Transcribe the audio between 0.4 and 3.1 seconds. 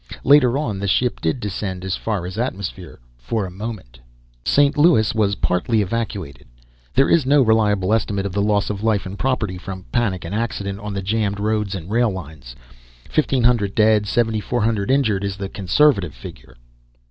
on the ship did descend as far as atmosphere,